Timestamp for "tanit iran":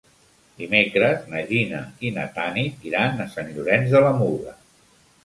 2.37-3.21